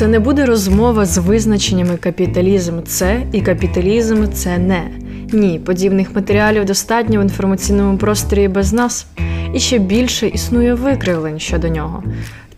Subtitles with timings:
[0.00, 4.90] Це не буде розмова з визначеннями капіталізм це і капіталізм це не.
[5.32, 9.06] Ні, подібних матеріалів достатньо в інформаційному просторі без нас,
[9.54, 12.02] і ще більше існує викривлень щодо нього.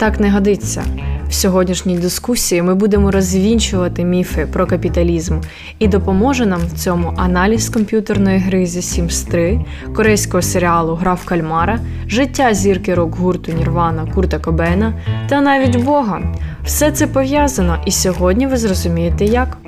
[0.03, 0.85] Так не годиться.
[1.29, 5.41] В сьогоднішній дискусії ми будемо розвінчувати міфи про капіталізм
[5.79, 9.61] і допоможе нам в цьому аналіз комп'ютерної гри зі Sims 3,
[9.97, 11.79] корейського серіалу Гра Кальмара,
[12.09, 14.95] життя зірки рок-гурту Нірвана Курта Кобейна
[15.29, 16.23] та навіть Бога.
[16.65, 19.59] Все це пов'язано, і сьогодні ви зрозумієте як.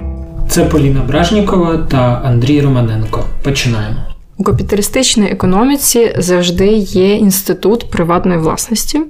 [0.48, 3.24] Це Поліна Бражнікова та Андрій Романенко.
[3.42, 4.13] Починаємо.
[4.44, 9.00] Капіталістичній економіці завжди є інститут приватної власності,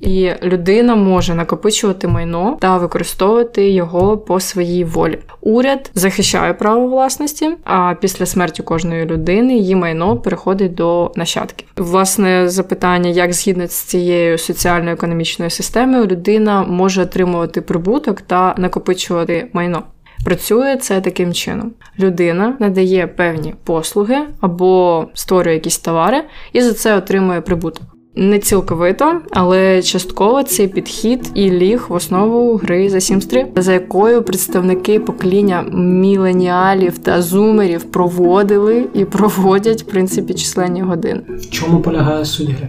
[0.00, 5.18] і людина може накопичувати майно та використовувати його по своїй волі.
[5.40, 11.68] Уряд захищає право власності, а після смерті кожної людини її майно переходить до нащадків.
[11.76, 19.82] Власне запитання, як згідно з цією соціально-економічною системою, людина може отримувати прибуток та накопичувати майно.
[20.24, 26.22] Працює це таким чином: людина надає певні послуги або створює якісь товари,
[26.52, 27.82] і за це отримує прибуток.
[28.16, 33.72] Не цілковито, але частково цей підхід і ліг в основу гри за Sims 3, за
[33.72, 41.20] якою представники покоління міленіалів та зумерів проводили і проводять в принципі численні години.
[41.28, 42.68] В чому полягає суть гри?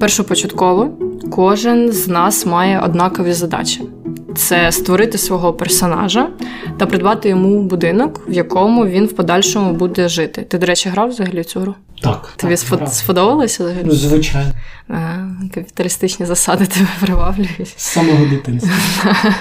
[0.00, 0.90] Першопочатково
[1.30, 3.82] кожен з нас має однакові задачі
[4.38, 6.28] це створити свого персонажа
[6.78, 10.42] та придбати йому будинок, в якому він в подальшому буде жити.
[10.42, 11.74] Ти, до речі, грав взагалі цю гру?
[12.02, 12.32] Так.
[12.36, 13.84] Тобі так, сподобалося взагалі?
[13.86, 14.50] Ну, звичайно.
[14.88, 14.94] А,
[15.54, 17.74] Капіталістичні засади тебе приваблюють.
[17.76, 18.72] З самого дитинства.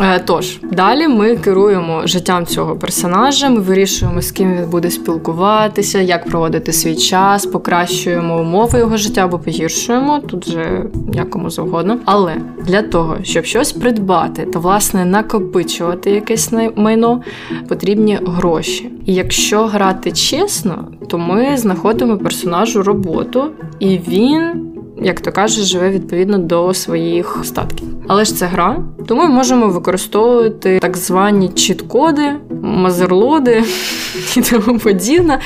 [0.00, 6.00] Е, тож, далі ми керуємо життям цього персонажа, ми вирішуємо, з ким він буде спілкуватися,
[6.00, 10.82] як проводити свій час, покращуємо умови його життя або погіршуємо, тут вже
[11.12, 11.98] якому завгодно.
[12.04, 17.22] Але для того, щоб щось придбати та власне накопичувати якесь майно,
[17.68, 18.90] потрібні гроші.
[19.06, 23.44] І якщо грати чесно, то ми знаходимо персонажу роботу,
[23.80, 24.67] і він
[25.02, 27.88] як то каже, живе відповідно до своїх статків.
[28.08, 32.32] Але ж це гра, тому ми можемо використовувати так звані чіт-коди,
[32.62, 33.62] мазерлоди
[34.36, 35.40] і тому подібне.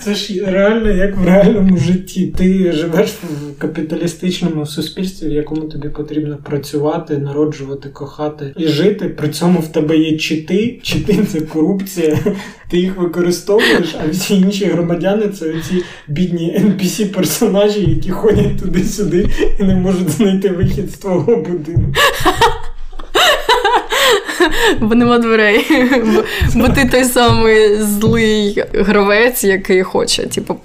[0.00, 2.34] Це, ж реально як в реальному житті.
[2.38, 9.08] Ти живеш в капіталістичному суспільстві, в якому тобі потрібно працювати, народжувати, кохати і жити.
[9.08, 10.80] При цьому в тебе є чити.
[10.82, 12.18] Чити це корупція.
[12.70, 19.28] Ти їх використовуєш, а всі інші громадяни це ці бідні npc персонажі, які ходять туди-сюди
[19.60, 21.92] і не можуть знайти вихід з твого будинку.
[24.80, 25.66] Бо нема дверей.
[26.54, 30.56] Бо, ти той самий злий гравець, який хоче, типу,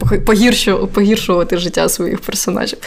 [0.94, 2.80] погіршувати життя своїх персонажів.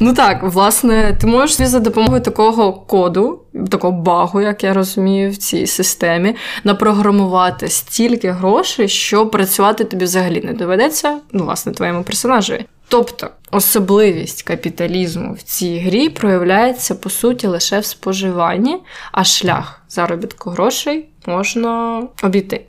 [0.00, 5.36] Ну так, власне, ти можеш за допомогою такого коду, такого багу, як я розумію, в
[5.36, 12.64] цій системі, напрограмувати стільки грошей, що працювати тобі взагалі не доведеться, ну, власне, твоєму персонажеві.
[12.88, 18.80] Тобто особливість капіталізму в цій грі проявляється по суті лише в споживанні,
[19.12, 22.66] а шлях заробітку грошей можна обійти.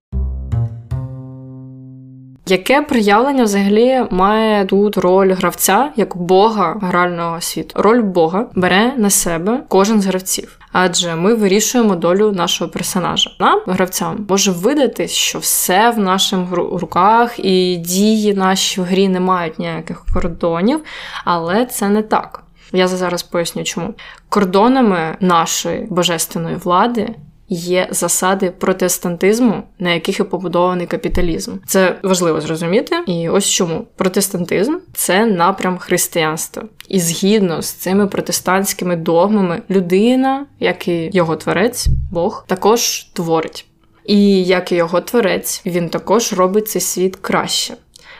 [2.47, 7.81] Яке проявлення взагалі має тут роль гравця як бога грального світу?
[7.81, 13.31] Роль Бога бере на себе кожен з гравців, адже ми вирішуємо долю нашого персонажа.
[13.39, 19.19] Нам, гравцям, може видати, що все в наших руках і дії наші в грі не
[19.19, 20.83] мають ніяких кордонів,
[21.23, 22.43] але це не так.
[22.73, 23.93] Я зараз поясню, чому
[24.29, 27.15] кордонами нашої божественної влади
[27.49, 31.57] є засади протестантизму, на яких і побудований капіталізм.
[31.65, 32.95] Це важливо зрозуміти.
[33.07, 36.63] І ось чому протестантизм це напрям християнства.
[36.87, 43.65] І згідно з цими протестантськими догмами, людина, як і його творець, Бог, також творить.
[44.05, 47.73] І як і його творець, він також робить цей світ краще.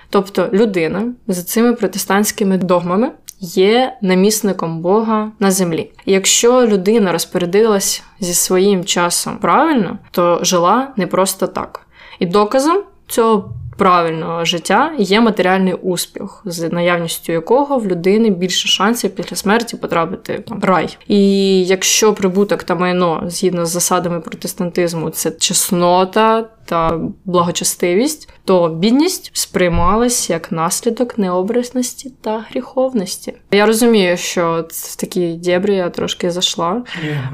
[0.09, 5.91] Тобто людина за цими протестантськими догмами є намісником Бога на землі.
[6.05, 11.81] якщо людина розпорядилась зі своїм часом правильно, то жила не просто так.
[12.19, 19.15] І доказом цього правильного життя є матеріальний успіх, з наявністю якого в людини більше шансів
[19.15, 20.97] після смерті потрапити там, в рай.
[21.07, 21.19] І
[21.65, 26.45] якщо прибуток та майно згідно з засадами протестантизму, це чеснота.
[26.67, 33.33] Та благочестивість, то бідність сприймалась як наслідок необразності та гріховності.
[33.51, 36.83] Я розумію, що в такі дєбрі я трошки зайшла,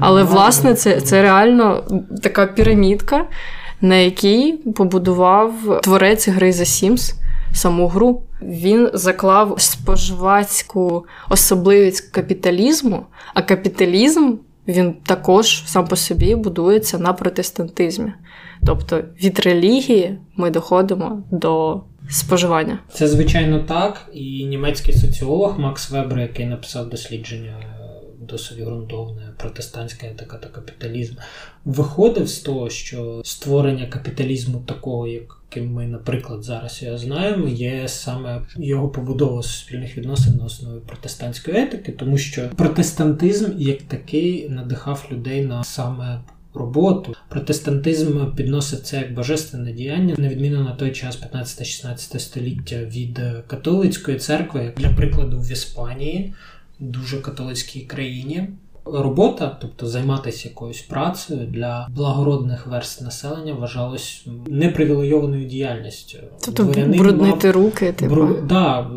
[0.00, 1.84] але власне це, це реально
[2.22, 3.26] така пірамідка
[3.82, 7.14] на якій побудував творець гри The Sims
[7.54, 8.22] саму гру.
[8.42, 14.34] Він заклав споживацьку особливість капіталізму, а капіталізм
[14.68, 18.12] він також сам по собі будується на протестантизмі.
[18.66, 21.80] Тобто від релігії ми доходимо до
[22.10, 22.78] споживання.
[22.92, 24.10] Це звичайно так.
[24.12, 27.56] І німецький соціолог Макс Вебер, який написав дослідження
[28.26, 31.14] досить ґрунтовне протестантська етика та капіталізм,
[31.64, 38.42] виходив з того, що створення капіталізму такого, яким ми, наприклад, зараз його знаємо, є саме
[38.56, 45.44] його побудова суспільних відносин на основі протестантської етики, тому що протестантизм як такий надихав людей
[45.44, 46.20] на саме.
[46.54, 53.20] Роботу протестантизм підносив це як божественне діяння, на відміну на той час 15-16 століття від
[53.46, 56.34] католицької церкви, для прикладу, в Іспанії
[56.82, 58.48] дуже католицькій країні.
[58.84, 66.18] Робота, тобто займатися якоюсь працею для благородних верст населення, вважалось непривілейованою діяльністю.
[66.44, 67.56] Тобто бруднити мав...
[67.56, 68.14] руки, типу?
[68.14, 68.36] Бру...
[68.48, 68.90] Да,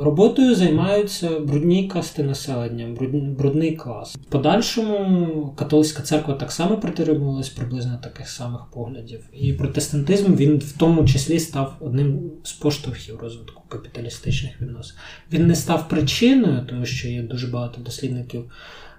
[0.00, 2.96] роботою займаються брудні касти населення,
[3.38, 4.16] брудний клас.
[4.16, 9.20] В подальшому католицька церква так само притримувалась приблизно таких самих поглядів.
[9.32, 14.96] І протестантизм він в тому числі став одним з поштовхів розвитку капіталістичних відносин.
[15.32, 18.44] Він не став причиною, тому що є дуже багато дослідників.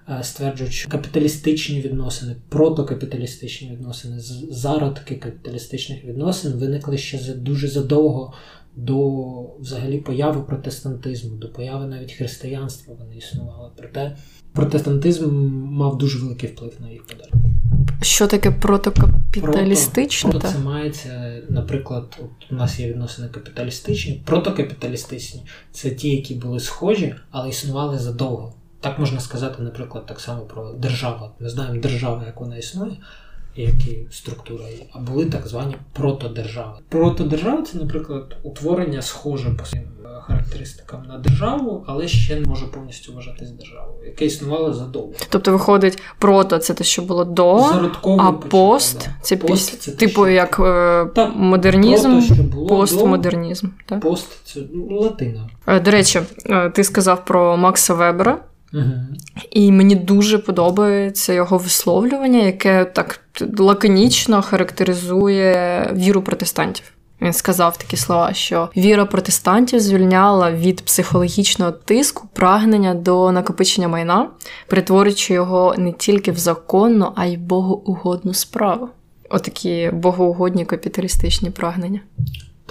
[0.08, 4.20] Е, стверджують, що капіталістичні відносини, протокапіталістичні відносини,
[4.50, 8.32] зародки капіталістичних відносин виникли ще за дуже задовго
[8.76, 13.70] до взагалі появи протестантизму, до появи навіть християнства вони існували.
[13.76, 14.16] Проте
[14.52, 15.30] протестантизм
[15.64, 17.32] мав дуже великий вплив на їх подальше.
[18.02, 20.30] Що таке протокапіталістичне?
[20.30, 26.34] Прото, прото це мається, наприклад, от у нас є відносини капіталістичні, протокапіталістичні це ті, які
[26.34, 28.54] були схожі, але існували задовго.
[28.82, 31.30] Так можна сказати, наприклад, так само про державу.
[31.40, 32.96] Ми знаємо державу, як вона існує,
[33.56, 36.72] які структури є, а були так звані протодержави.
[36.88, 42.66] Протодержава це, наприклад, утворення схоже по своїм е, характеристикам на державу, але ще не може
[42.66, 45.12] повністю вважатись державою, яке існувало задовго.
[45.28, 47.56] Тобто виходить, прото це те, що було до,
[48.18, 49.14] а пост да.
[49.22, 53.66] це пост, це типу те, як е, так, модернізм, прото, що було постмодернізм.
[53.66, 54.00] До, так?
[54.00, 55.48] Пост це ну, латина.
[55.66, 56.20] Е, до речі,
[56.74, 58.38] ти сказав про Макса Вебера.
[59.50, 63.20] І мені дуже подобається його висловлювання, яке так
[63.58, 66.92] лаконічно характеризує віру протестантів.
[67.22, 74.30] Він сказав такі слова, що віра протестантів звільняла від психологічного тиску прагнення до накопичення майна,
[74.68, 78.88] перетворюючи його не тільки в законну, а й богоугодну справу.
[79.30, 82.00] Отакі богоугодні капіталістичні прагнення.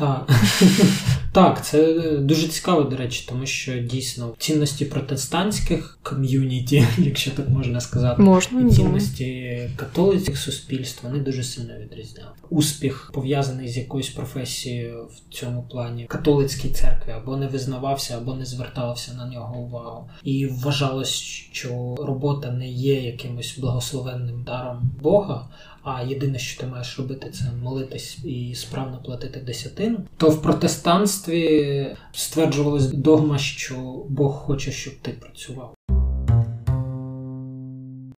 [0.02, 0.30] Так,
[1.34, 7.82] Так, це дуже цікаво, до речі, тому що дійсно цінності протестантських ком'юніті, якщо так можна
[7.82, 12.30] сказати, можна, і цінності католицьких суспільств вони дуже сильно відрізняли.
[12.50, 18.46] Успіх пов'язаний з якоюсь професією в цьому плані католицькій церкві або не визнавався, або не
[18.46, 20.10] звертався на нього увагу.
[20.24, 21.14] І вважалось,
[21.52, 25.48] що робота не є якимось благословенним даром Бога
[25.84, 31.96] а єдине, що ти маєш робити, це молитись і справно платити десятину, то в протестанстві
[32.12, 33.76] стверджувалась догма, що
[34.10, 35.74] Бог хоче, щоб ти працював.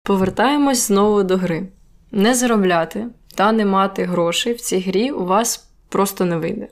[0.03, 1.69] Повертаємось знову до гри.
[2.11, 6.69] Не заробляти та не мати грошей в цій грі у вас просто не вийде.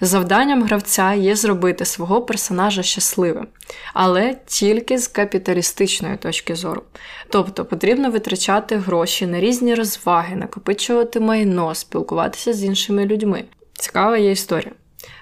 [0.00, 3.46] Завданням гравця є зробити свого персонажа щасливим,
[3.94, 6.82] але тільки з капіталістичної точки зору.
[7.28, 13.44] Тобто потрібно витрачати гроші на різні розваги, накопичувати майно, спілкуватися з іншими людьми.
[13.72, 14.72] Цікава є історія.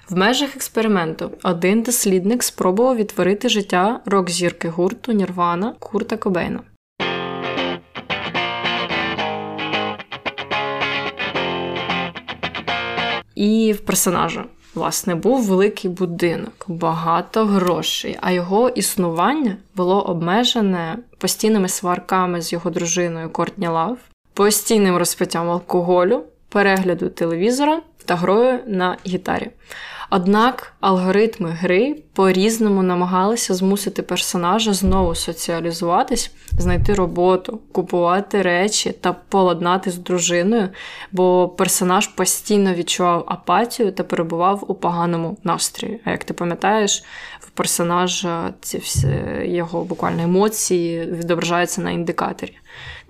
[0.09, 6.59] В межах експерименту один дослідник спробував відтворити життя рок-зірки гурту Нірвана Курта Кобейна.
[13.35, 14.45] І в персонажа,
[14.75, 22.69] власне, був великий будинок, багато грошей, а його існування було обмежене постійними сварками з його
[22.69, 23.97] дружиною Кортні Лав,
[24.33, 29.49] постійним розпиттям алкоголю, перегляду телевізора та грою на гітарі.
[30.13, 39.91] Однак алгоритми гри по-різному намагалися змусити персонажа знову соціалізуватись, знайти роботу, купувати речі та поладнати
[39.91, 40.69] з дружиною,
[41.11, 46.01] бо персонаж постійно відчував апатію та перебував у поганому настрої.
[46.05, 47.03] А як ти пам'ятаєш,
[47.39, 49.07] в персонажа ці всі
[49.43, 52.57] його буквально емоції відображаються на індикаторі.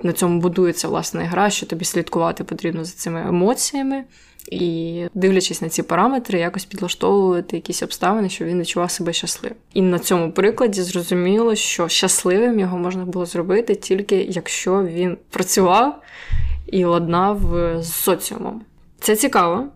[0.03, 4.03] На цьому будується власне гра, що тобі слідкувати потрібно за цими емоціями.
[4.47, 9.57] І, дивлячись на ці параметри, якось підлаштовувати якісь обставини, щоб він відчував себе щасливим.
[9.73, 16.01] І на цьому прикладі зрозуміло, що щасливим його можна було зробити тільки якщо він працював
[16.67, 17.39] і ладнав
[17.79, 18.61] з соціумом.
[18.99, 19.67] Це цікаво,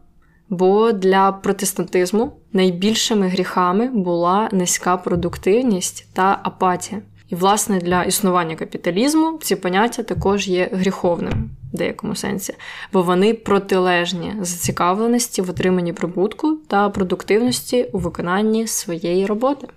[0.50, 7.02] бо для протестантизму найбільшими гріхами була низька продуктивність та апатія.
[7.30, 12.54] І І, власне, для існування капіталізму ці поняття також є гріховними в деякому сенсі,
[12.94, 19.68] бо вони протилежні зацікавленості в отриманні прибутку та продуктивності у виконанні своєї роботи.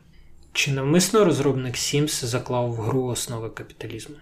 [0.52, 4.14] Чи навмисно розробник Sims заклав в гру основи капіталізму?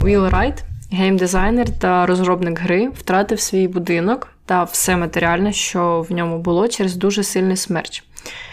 [0.00, 6.38] Вілл Райт, геймдизайнер та розробник гри, втратив свій будинок та все матеріальне, що в ньому
[6.38, 8.04] було, через дуже сильний смерч.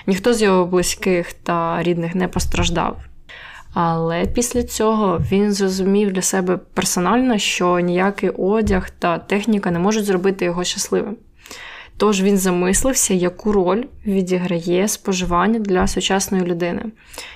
[0.07, 2.97] Ніхто з його близьких та рідних не постраждав.
[3.79, 10.05] Але після цього він зрозумів для себе персонально, що ніякий одяг та техніка не можуть
[10.05, 11.15] зробити його щасливим.
[11.97, 16.85] Тож він замислився, яку роль відіграє споживання для сучасної людини.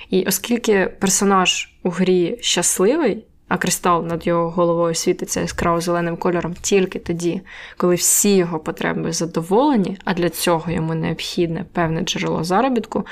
[0.10, 6.56] І оскільки персонаж у грі щасливий, а кристал над його головою світиться яскраво зеленим кольором
[6.62, 7.42] тільки тоді,
[7.78, 13.06] коли всі його потреби задоволені, а для цього йому необхідне певне джерело заробітку.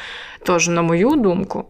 [0.43, 1.65] Тож, на мою думку,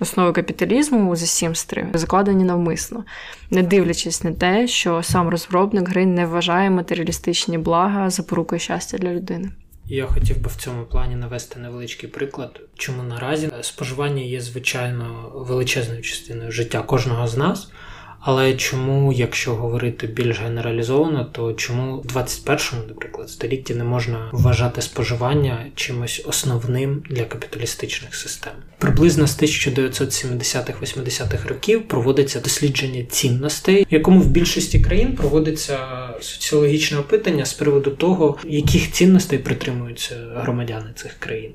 [0.00, 3.04] основи капіталізму у Сімстри Sims 3 закладені навмисно,
[3.50, 9.12] не дивлячись на те, що сам розробник гри не вважає матеріалістичні блага запорукою щастя для
[9.12, 9.50] людини.
[9.88, 16.02] Я хотів би в цьому плані навести невеличкий приклад, чому наразі споживання є звичайно величезною
[16.02, 17.70] частиною життя кожного з нас.
[18.28, 24.82] Але чому, якщо говорити більш генералізовано, то чому в 21-му, наприклад, столітті не можна вважати
[24.82, 28.52] споживання чимось основним для капіталістичних систем?
[28.78, 35.78] Приблизно з 1970-80-х років проводиться дослідження цінностей, в якому в більшості країн проводиться
[36.20, 41.52] соціологічне опитання з приводу того, яких цінностей притримуються громадяни цих країн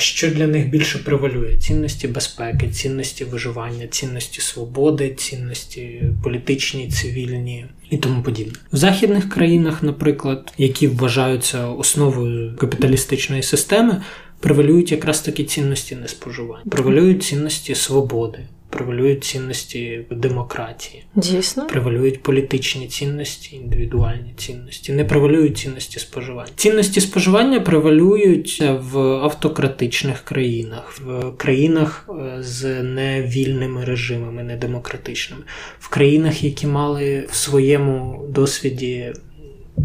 [0.00, 7.96] що для них більше превалює: цінності безпеки, цінності виживання, цінності свободи, цінності політичні, цивільні і
[7.96, 8.52] тому подібне.
[8.72, 14.02] В західних країнах, наприклад, які вважаються основою капіталістичної системи,
[14.40, 18.38] превалюють якраз такі цінності неспоживання, превалюють цінності свободи
[18.70, 21.66] превалюють цінності демократії, Дійсно.
[21.66, 26.50] превалюють політичні цінності, індивідуальні цінності, не превалюють цінності споживання.
[26.56, 35.42] Цінності споживання превалюють в автократичних країнах, в країнах е, з невільними режимами, недемократичними,
[35.78, 39.12] в країнах, які мали в своєму досвіді.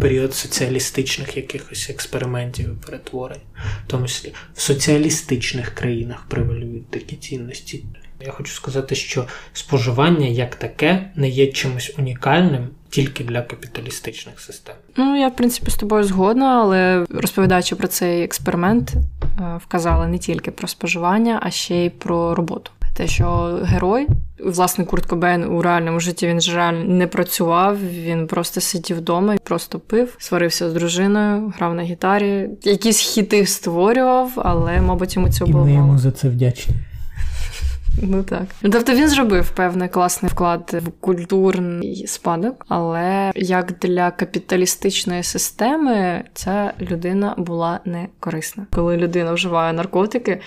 [0.01, 7.83] Період соціалістичних якихось експериментів і перетворень, в тому числі в соціалістичних країнах превалюють такі цінності.
[8.25, 14.75] Я хочу сказати, що споживання як таке не є чимось унікальним тільки для капіталістичних систем.
[14.97, 20.17] Ну я в принципі з тобою згодна, але розповідаючи про цей експеримент, е, вказали не
[20.17, 22.71] тільки про споживання, а ще й про роботу.
[22.93, 24.07] Те, що герой,
[24.39, 29.35] власне, Курт Кобейн у реальному житті він ж реально не працював, він просто сидів вдома
[29.35, 35.29] і просто пив, сварився з дружиною, грав на гітарі, якісь хіти створював, але, мабуть, йому
[35.29, 35.63] цього було.
[35.63, 36.75] І ми йому за це вдячні.
[38.01, 38.43] Ну так.
[38.61, 46.73] Тобто він зробив певний класний вклад в культурний спадок, але як для капіталістичної системи ця
[46.81, 48.65] людина була не корисна.
[48.71, 50.41] Коли людина вживає наркотики,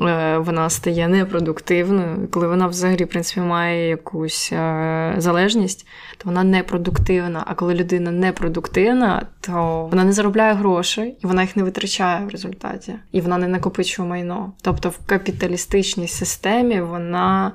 [0.00, 2.28] е, вона стає непродуктивною.
[2.30, 5.86] Коли вона взагалі в принципі має якусь е, залежність,
[6.18, 7.44] то вона непродуктивна.
[7.46, 12.28] А коли людина непродуктивна, то вона не заробляє грошей і вона їх не витрачає в
[12.28, 14.52] результаті, і вона не накопичує майно.
[14.62, 17.52] Тобто в капіталістичній системі вона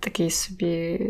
[0.00, 1.00] такий собі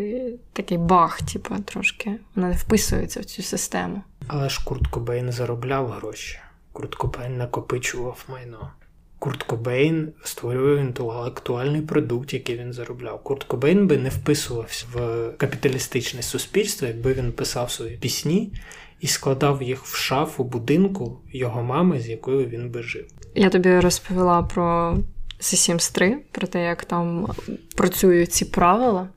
[0.52, 2.12] такий баг, типу, трошки.
[2.34, 4.02] Вона не вписується в цю систему.
[4.26, 6.38] Але ж Курт Кобейн заробляв гроші.
[6.72, 8.70] Курт Кобейн накопичував майно.
[9.18, 13.22] Курт Кобейн створював інтелектуальний продукт, який він заробляв.
[13.22, 18.52] Курт Кобейн би не вписувався в капіталістичне суспільство, якби він писав свої пісні
[19.00, 23.06] і складав їх в шафу будинку його мами, з якою він би жив.
[23.34, 24.98] Я тобі розповіла про
[25.42, 27.28] з Sims 3, про те, як там
[27.76, 29.08] працюють ці правила.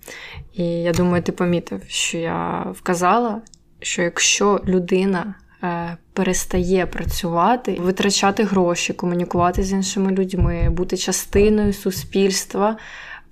[0.54, 3.42] І я думаю, ти помітив, що я вказала,
[3.80, 12.78] що якщо людина е, перестає працювати, витрачати гроші, комунікувати з іншими людьми, бути частиною суспільства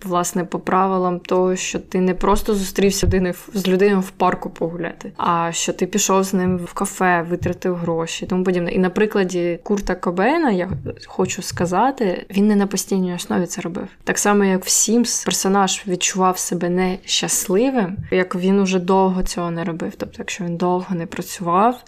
[0.06, 3.08] власне по правилам того, що ти не просто зустрівся
[3.54, 8.26] з людиною в парку погуляти, а що ти пішов з ним в кафе, витратив гроші,
[8.26, 8.72] тому подібне.
[8.72, 10.70] І на прикладі Курта Кобейна я
[11.08, 13.88] хочу сказати, він не на постійній основі це робив.
[14.04, 19.64] Так само, як в Сімс, персонаж відчував себе нещасливим, як він уже довго цього не
[19.64, 19.94] робив.
[19.98, 21.84] Тобто, якщо він довго не працював.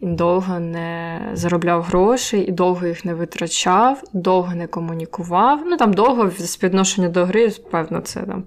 [0.00, 5.62] Довго не заробляв гроші, і довго їх не витрачав, довго не комунікував.
[5.66, 8.44] Ну там довго з співвідношення до гри, певно, це там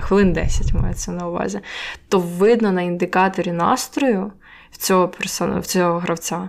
[0.00, 1.60] хвилин 10 мається на увазі.
[2.08, 4.32] То видно на індикаторі настрою
[4.70, 6.48] в цього персона, в цього гравця.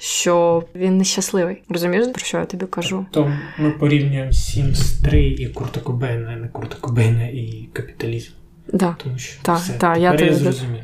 [0.00, 1.62] Що він нещасливий.
[1.68, 3.06] Розумієш, про що я тобі кажу?
[3.10, 8.30] То ми порівнюємо Sims 3 і Курта Кобейна, не Курта Кобейна і капіталізм.
[8.72, 8.96] Да.
[9.04, 10.82] Тому що так, все, так, я, я зрозумів.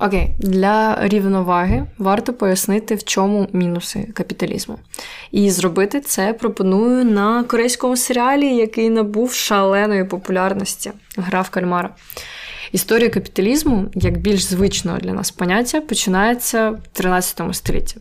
[0.00, 4.78] Окей, для рівноваги варто пояснити, в чому мінуси капіталізму.
[5.32, 11.90] І зробити це пропоную на корейському серіалі, який набув шаленої популярності гра в кальмара.
[12.72, 17.96] Історія капіталізму, як більш звичного для нас поняття, починається в 13 столітті.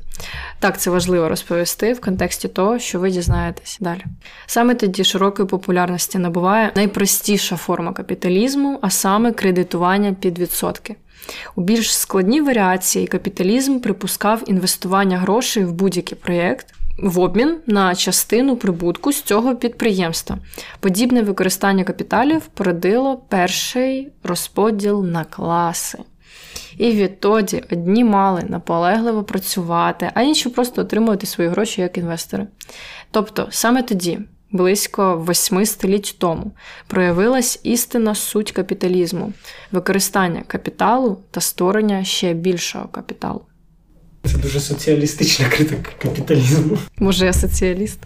[0.60, 4.04] Так, це важливо розповісти в контексті того, що ви дізнаєтесь далі.
[4.46, 10.96] Саме тоді широкої популярності набуває найпростіша форма капіталізму, а саме кредитування під відсотки.
[11.56, 18.56] У більш складній варіації капіталізм припускав інвестування грошей в будь-який проєкт, в обмін на частину
[18.56, 20.38] прибутку з цього підприємства.
[20.80, 26.00] Подібне використання капіталів породило перший розподіл на класи.
[26.78, 32.48] І відтоді одні мали наполегливо працювати, а інші просто отримувати свої гроші як інвестори.
[33.12, 34.20] Тобто саме тоді,
[34.52, 36.52] близько восьми століть тому,
[36.88, 39.34] проявилась істинна суть капіталізму
[39.72, 43.42] використання капіталу та створення ще більшого капіталу.
[44.26, 46.78] Це дуже соціалістична критика капіталізму.
[47.00, 48.00] Може, я соціаліст?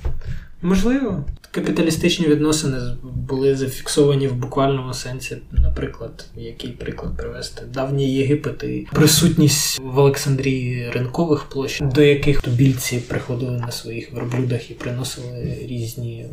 [0.62, 1.26] Можливо.
[1.52, 5.38] Капіталістичні відносини були зафіксовані в буквальному сенсі.
[5.52, 12.98] Наприклад, який приклад привести давній Єгипет і присутність в Олександрії ринкових площ, до яких тубільці
[12.98, 16.26] приходили на своїх верблюдах і приносили різні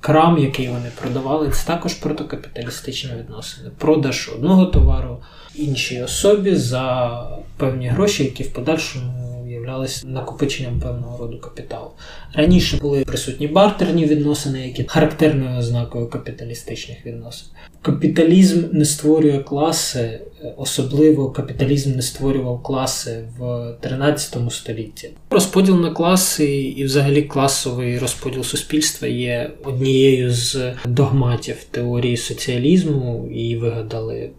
[0.00, 1.50] крам, який вони продавали.
[1.50, 3.70] Це також протокапіталістичні відносини.
[3.78, 5.22] Продаж одного товару
[5.54, 7.10] іншій особі за
[7.56, 9.35] певні гроші, які в подальшому
[9.66, 11.90] являлися накопиченням певного роду капіталу.
[12.34, 17.48] Раніше були присутні бартерні відносини, які характерною ознакою капіталістичних відносин.
[17.82, 20.20] Капіталізм не створює класи,
[20.56, 25.10] особливо капіталізм не створював класи в 13 столітті.
[25.30, 33.56] Розподіл на класи і, взагалі, класовий розподіл суспільства є однією з догматів теорії соціалізму, її
[33.56, 34.30] вигадали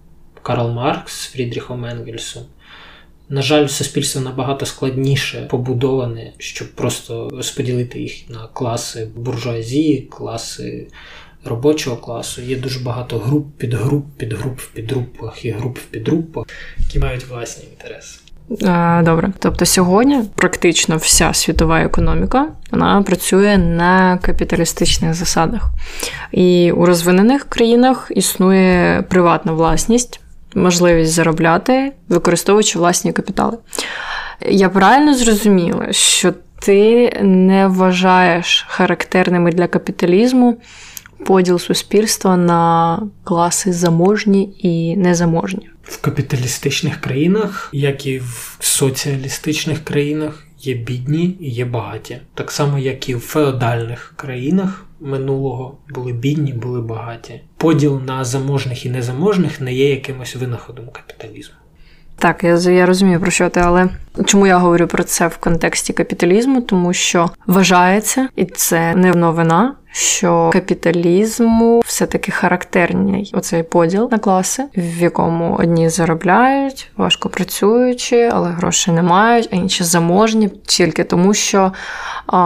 [0.41, 2.43] Карл Маркс з Фрідріхом Енгельсом.
[3.29, 10.87] На жаль, суспільство набагато складніше побудоване, щоб просто розподілити їх на класи буржуазії, класи
[11.45, 12.41] робочого класу.
[12.41, 16.45] Є дуже багато груп, підгруп, підгруп в підгрупах і груп в підгрупах,
[16.77, 18.19] які мають власні інтереси.
[19.03, 25.69] Добре, тобто сьогодні практично вся світова економіка вона працює на капіталістичних засадах,
[26.31, 30.19] і у розвинених країнах існує приватна власність
[30.55, 33.57] можливість заробляти, використовуючи власні капітали.
[34.49, 40.57] Я правильно зрозуміла, що ти не вважаєш характерними для капіталізму
[41.25, 45.69] поділ суспільства на класи заможні і незаможні.
[45.83, 52.17] В капіталістичних країнах, як і в соціалістичних країнах, є бідні і є багаті.
[52.33, 57.41] Так само, як і в феодальних країнах минулого були бідні, були багаті.
[57.57, 61.55] Поділ на заможних і незаможних не є якимось винаходом капіталізму.
[62.19, 63.89] Так, я я розумію про що ти, але
[64.25, 66.61] чому я говорю про це в контексті капіталізму?
[66.61, 74.63] Тому що вважається, і це не новина, що капіталізму все-таки характерний оцей поділ на класи,
[74.77, 81.33] в якому одні заробляють, важко працюючи, але грошей не мають, а інші заможні тільки тому,
[81.33, 81.71] що
[82.27, 82.37] а,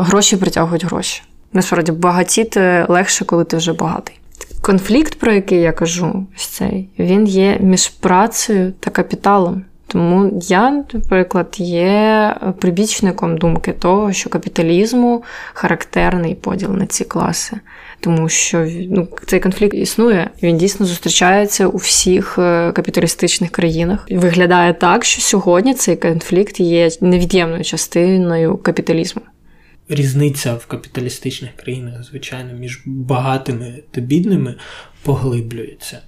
[0.00, 1.22] гроші притягують гроші.
[1.52, 4.18] Насправді багатіти легше, коли ти вже багатий.
[4.62, 9.64] Конфлікт, про який я кажу, цей, він є між працею та капіталом.
[9.86, 15.22] Тому я, наприклад, є прибічником думки того, що капіталізму
[15.54, 17.56] характерний поділ на ці класи.
[18.00, 24.06] Тому що ну, цей конфлікт існує, він дійсно зустрічається у всіх е, капіталістичних країнах.
[24.10, 29.22] Виглядає так, що сьогодні цей конфлікт є невід'ємною частиною капіталізму
[29.88, 34.54] різниця в капіталістичних країнах, звичайно, між багатими та бідними
[35.02, 36.00] поглиблюється.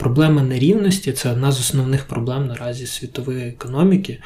[0.00, 4.18] Проблема нерівності це одна з основних проблем наразі світової економіки.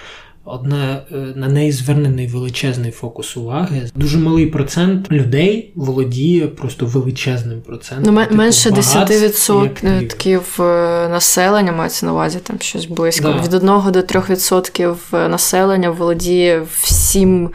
[0.45, 3.91] Одна е, на неї звернений величезний фокус уваги.
[3.95, 8.15] Дуже малий процент людей володіє просто величезним процентом.
[8.15, 13.29] Ну, типу, менше 10% е, населення мається на увазі там щось близько.
[13.29, 13.43] Да.
[13.43, 17.51] Від 1 до 3% населення володіє всім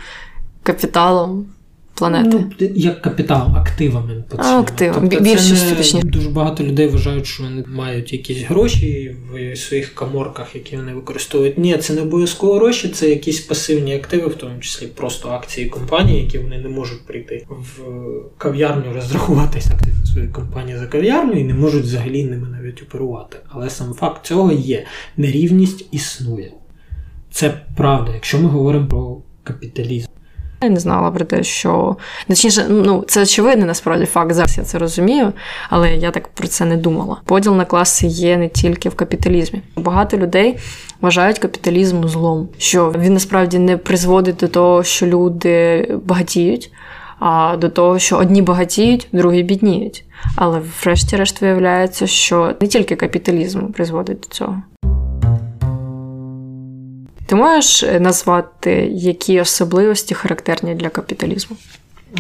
[0.63, 1.45] капіталом
[1.99, 2.45] планети.
[2.59, 4.59] Ну, як капітал, активами цьому.
[4.59, 5.09] Активами.
[5.09, 6.07] Тобто Більшістю, точніше.
[6.07, 11.57] Дуже багато людей вважають, що вони мають якісь гроші в своїх каморках, які вони використовують.
[11.57, 16.23] Ні, це не обов'язково гроші, це якісь пасивні активи, в тому числі просто акції компанії,
[16.23, 17.81] які вони не можуть прийти в
[18.37, 23.37] кав'ярню, розрахуватися активно своєї компанії за кав'ярню і не можуть взагалі ними навіть оперувати.
[23.49, 24.85] Але сам факт цього є.
[25.17, 26.51] Нерівність існує.
[27.31, 30.07] Це правда, якщо ми говоримо про капіталізм.
[30.61, 34.33] Я не знала про те, що точніше, ну це очевидний насправді факт.
[34.33, 35.33] Зараз я це розумію,
[35.69, 37.21] але я так про це не думала.
[37.25, 39.61] Поділ на класи є не тільки в капіталізмі.
[39.75, 40.57] Багато людей
[41.01, 46.71] вважають капіталізм злом, що він насправді не призводить до того, що люди багатіють,
[47.19, 50.03] а до того, що одні багатіють, другі бідніють.
[50.35, 54.61] Але врешті-решт виявляється, що не тільки капіталізм призводить до цього.
[57.29, 61.57] Ти можеш е, назвати, які особливості характерні для капіталізму?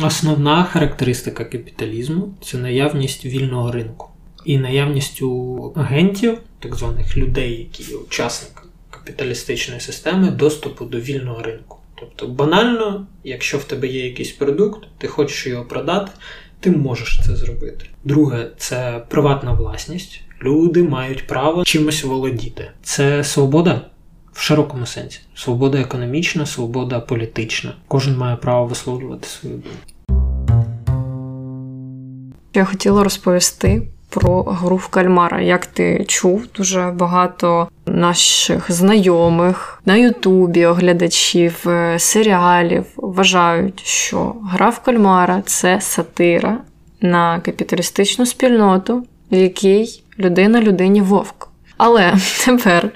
[0.01, 4.07] Основна характеристика капіталізму це наявність вільного ринку
[4.45, 11.41] і наявність у агентів, так званих людей, які є учасниками капіталістичної системи, доступу до вільного
[11.41, 11.77] ринку.
[11.95, 16.11] Тобто, банально, якщо в тебе є якийсь продукт, ти хочеш його продати,
[16.59, 17.85] ти можеш це зробити.
[18.03, 20.21] Друге, це приватна власність.
[20.43, 22.71] Люди мають право чимось володіти.
[22.83, 23.81] Це свобода
[24.39, 25.19] в широкому сенсі.
[25.35, 27.73] Свобода економічна, свобода політична.
[27.87, 29.77] Кожен має право висловлювати свою думку.
[32.53, 35.41] Я хотіла розповісти про гру в кальмара.
[35.41, 44.69] Як ти чув, дуже багато наших знайомих на Ютубі, оглядачів, е, серіалів вважають, що гра
[44.69, 46.57] в кальмара це сатира
[47.01, 51.38] на капіталістичну спільноту, в якій людина людині вовк.
[51.79, 52.13] Але
[52.45, 52.89] тепер,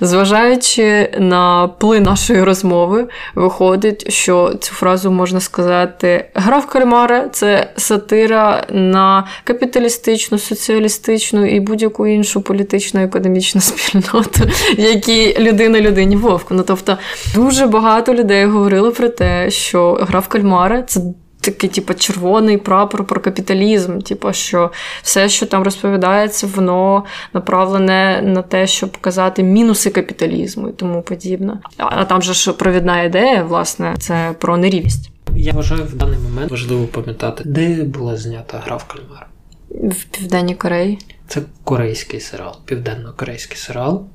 [0.00, 7.70] зважаючи на плин нашої розмови, виходить, що цю фразу можна сказати: гра в кальмара це
[7.76, 14.40] сатира на капіталістичну, соціалістичну і будь-яку іншу політичну економічну спільноту,
[14.76, 16.54] які людина людині вовку.
[16.54, 16.98] Ну тобто
[17.34, 21.00] дуже багато людей говорили про те, що гра в кальмара це
[21.42, 23.98] такий, типу, червоний прапор про капіталізм.
[23.98, 24.70] Типу, що
[25.02, 31.58] все, що там розповідається, воно направлене на те, щоб показати мінуси капіталізму і тому подібне.
[31.76, 35.10] А там же ж провідна ідея, власне, це про нерівність.
[35.36, 39.26] Я вважаю в даний момент важливо пам'ятати, де була знята гра в кальмар.
[39.70, 40.98] В Південній Кореї.
[41.28, 44.06] Це корейський серіал, південно-корейський серіал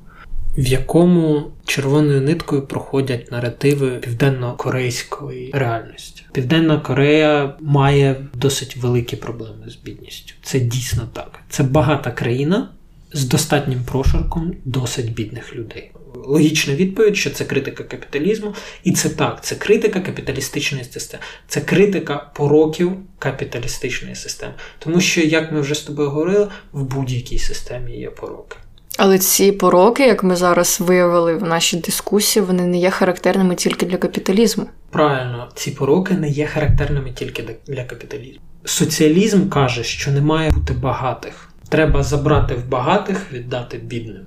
[0.58, 6.17] в якому червоною ниткою проходять наративи південно-корейської реальності.
[6.38, 10.34] Південна Корея має досить великі проблеми з бідністю.
[10.42, 11.40] Це дійсно так.
[11.50, 12.70] Це багата країна
[13.12, 15.90] з достатнім прошарком досить бідних людей.
[16.14, 22.30] Логічна відповідь, що це критика капіталізму, і це так, це критика капіталістичної системи, це критика
[22.34, 24.54] пороків капіталістичної системи.
[24.78, 28.56] Тому що, як ми вже з тобою говорили, в будь-якій системі є пороки.
[28.98, 33.86] Але ці пороки, як ми зараз виявили в нашій дискусії, вони не є характерними тільки
[33.86, 34.66] для капіталізму.
[34.90, 38.40] Правильно, ці пороки не є характерними тільки для капіталізму.
[38.64, 41.48] Соціалізм каже, що не має бути багатих.
[41.68, 44.26] Треба забрати в багатих, віддати бідним.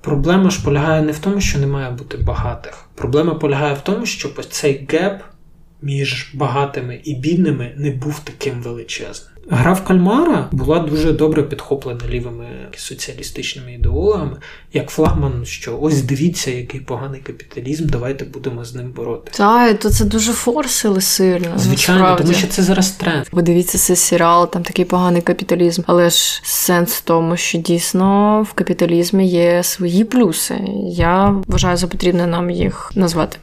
[0.00, 2.84] Проблема ж полягає не в тому, що не має бути багатих.
[2.94, 5.22] Проблема полягає в тому, щоб цей gap
[5.82, 9.32] між багатими і бідними не був таким величезним.
[9.50, 14.36] Гра в Кальмара була дуже добре підхоплена лівими соціалістичними ідеологами,
[14.72, 19.38] як флагман, що ось дивіться, який поганий капіталізм, давайте будемо з ним боротися.
[19.38, 21.52] Так, то це дуже форсили сильно.
[21.56, 22.22] Звичайно, насправді.
[22.22, 23.26] тому що це зараз тренд.
[23.32, 25.82] Ви дивіться цей серіал, там такий поганий капіталізм.
[25.86, 30.58] Але ж сенс в тому, що дійсно в капіталізмі є свої плюси.
[30.88, 33.38] Я вважаю за потрібне нам їх назвати.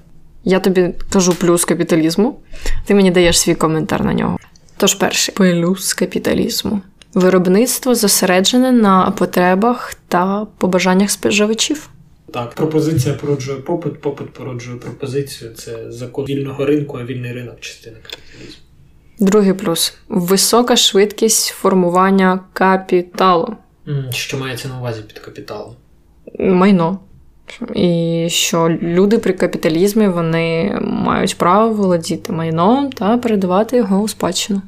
[0.46, 2.40] Я тобі кажу плюс капіталізму,
[2.86, 4.38] ти мені даєш свій коментар на нього.
[4.78, 6.82] Тож перший плюс капіталізму.
[7.14, 11.90] Виробництво зосереджене на потребах та побажаннях споживачів.
[12.34, 15.54] Так, пропозиція породжує попит, попит породжує пропозицію.
[15.54, 18.62] Це закон вільного ринку, а вільний ринок частина капіталізму.
[19.20, 23.56] Другий плюс висока швидкість формування капіталу.
[24.12, 25.76] Що мається на увазі під капіталом?
[26.40, 27.00] Майно.
[27.76, 34.62] І що люди при капіталізмі вони мають право володіти майном та передавати його у спадщину.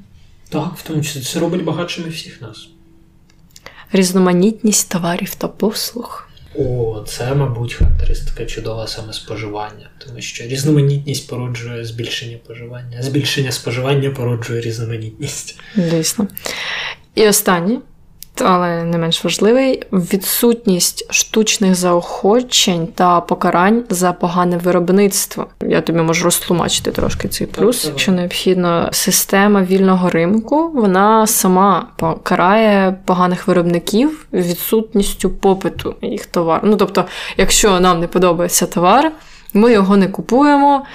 [0.50, 2.70] Так, в тому числі це робить багатшими всіх нас.
[3.92, 6.28] Різноманітність товарів та послуг.
[6.56, 14.10] О, це, мабуть, характеристика чудова саме споживання, тому що різноманітність породжує збільшення споживання, збільшення споживання
[14.10, 15.60] породжує різноманітність.
[15.76, 16.28] Дійсно.
[17.16, 17.80] І останнє
[18.42, 25.46] але не менш важливий відсутність штучних заохочень та покарань за погане виробництво.
[25.62, 28.90] Я тобі можу розтлумачити трошки цей плюс, так, якщо необхідно.
[28.92, 36.62] Система вільного ринку вона сама покарає поганих виробників відсутністю попиту їх товару.
[36.64, 37.06] Ну тобто,
[37.38, 39.12] якщо нам не подобається товар,
[39.54, 40.86] ми його не купуємо.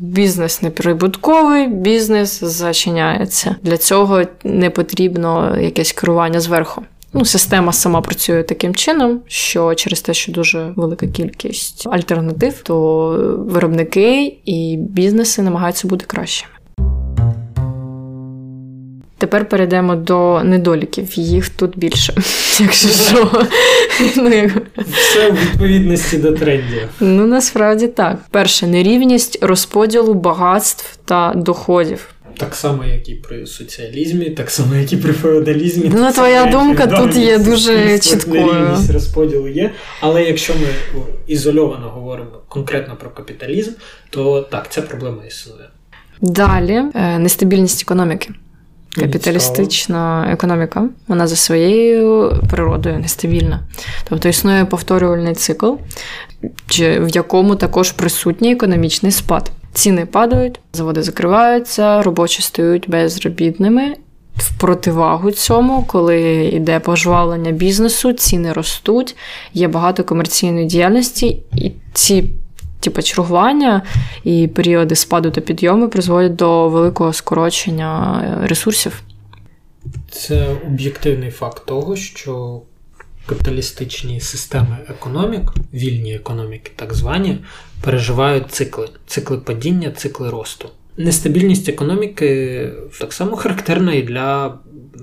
[0.00, 3.56] Бізнес неприбутковий, бізнес зачиняється.
[3.62, 6.82] Для цього не потрібно якесь керування зверху.
[7.12, 13.08] Ну, система сама працює таким чином, що через те, що дуже велика кількість альтернатив, то
[13.48, 16.55] виробники і бізнеси намагаються бути кращими.
[19.18, 21.18] Тепер перейдемо до недоліків.
[21.18, 22.14] Їх тут більше.
[22.60, 23.46] Якщо що.
[24.16, 24.50] Ну.
[24.88, 26.88] Все в відповідності до трендів.
[27.00, 28.18] Ну насправді так.
[28.30, 32.08] Перше нерівність розподілу багатств та доходів.
[32.38, 35.90] Так само, як і при соціалізмі, так само, як і при феодалізмі.
[35.94, 38.46] Ну, твоя думка тут є дуже чіткою.
[38.46, 39.72] Нерівність розподілу є.
[40.00, 40.66] Але якщо ми
[41.26, 43.70] ізольовано говоримо конкретно про капіталізм,
[44.10, 45.68] то так, ця проблема існує.
[46.20, 48.30] Далі е, нестабільність економіки.
[48.96, 53.60] Капіталістична економіка, вона за своєю природою нестабільна.
[54.08, 55.72] Тобто існує повторювальний цикл,
[56.78, 59.50] в якому також присутній економічний спад.
[59.72, 63.94] Ціни падають, заводи закриваються, робочі стають безробітними.
[64.36, 69.16] В противагу цьому, коли йде пожвавлення бізнесу, ціни ростуть,
[69.54, 72.30] є багато комерційної діяльності, і ці
[72.90, 73.82] типу, чергування
[74.24, 79.02] і періоди спаду та підйому призводять до великого скорочення ресурсів.
[80.10, 82.62] Це об'єктивний факт того, що
[83.26, 87.38] капіталістичні системи економік, вільні економіки, так звані,
[87.84, 90.68] переживають цикли, цикли падіння, цикли росту.
[90.96, 92.70] Нестабільність економіки
[93.00, 94.58] так само характерна і для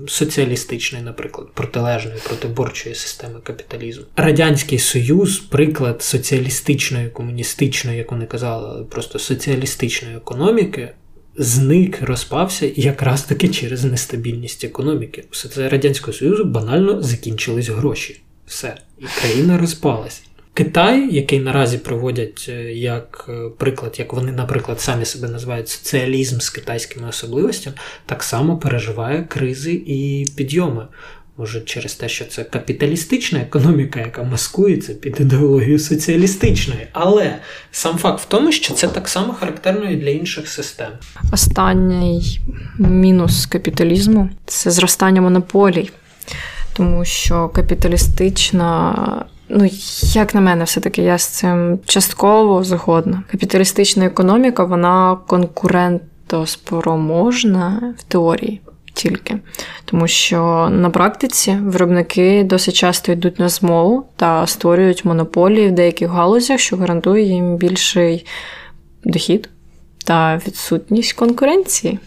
[0.08, 4.04] соціалістичної, наприклад, протилежної протиборчої системи капіталізму.
[4.16, 10.90] Радянський Союз, приклад соціалістичної, комуністичної, як вони казали, просто соціалістичної економіки.
[11.36, 15.24] Зник, розпався якраз таки через нестабільність економіки.
[15.30, 18.20] Все Радянського Союзу банально закінчились гроші.
[18.46, 20.22] Все, і країна розпалась.
[20.54, 26.38] Китай, який наразі проводять е, як е, приклад, як вони, наприклад, самі себе називають соціалізм
[26.38, 30.86] з китайськими особливостями, так само переживає кризи і підйоми.
[31.36, 36.86] Може, через те, що це капіталістична економіка, яка маскується під ідеологію соціалістичної.
[36.92, 37.38] Але
[37.70, 40.90] сам факт в тому, що це так само характерно і для інших систем.
[41.32, 42.40] Останній
[42.78, 45.90] мінус капіталізму це зростання монополій,
[46.76, 48.94] тому що капіталістична
[49.56, 49.70] Ну,
[50.14, 53.22] як на мене, все-таки я з цим частково згодна.
[53.30, 58.60] Капіталістична економіка, вона конкурентоспроможна в теорії
[58.94, 59.38] тільки.
[59.84, 66.10] Тому що на практиці виробники досить часто йдуть на змову та створюють монополії в деяких
[66.10, 68.26] галузях, що гарантує їм більший
[69.04, 69.48] дохід
[70.04, 71.98] та відсутність конкуренції.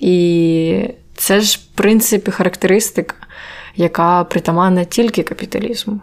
[0.00, 3.14] І це ж, в принципі, характеристика,
[3.76, 6.00] яка притаманна тільки капіталізму.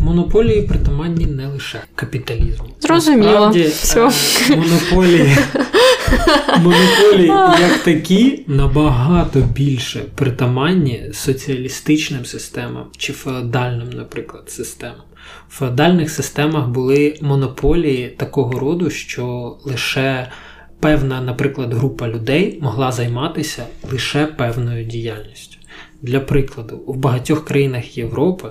[0.00, 2.66] Монополії притаманні не лише капіталізму.
[2.80, 3.50] Зрозуміло.
[3.50, 4.10] Все.
[4.50, 5.36] Монополії
[6.58, 7.26] монополії
[7.60, 15.02] як такі набагато більше притаманні соціалістичним системам чи феодальним, наприклад, системам.
[15.48, 20.28] В феодальних системах були монополії такого роду, що лише
[20.80, 25.58] певна, наприклад, група людей могла займатися лише певною діяльністю.
[26.02, 28.48] Для прикладу, у багатьох країнах Європи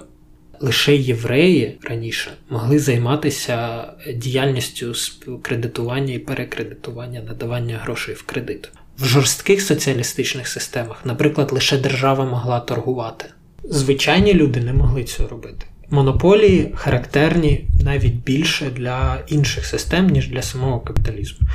[0.61, 3.83] лише євреї раніше могли займатися
[4.15, 4.93] діяльністю
[5.41, 8.69] кредитування і перекредитування, надавання грошей в кредит.
[8.97, 13.25] В жорстких соціалістичних системах, наприклад, лише держава могла торгувати.
[13.63, 15.65] Звичайні люди не могли цього робити.
[15.89, 21.47] Монополії характерні навіть більше для інших систем, ніж для самого капіталізму.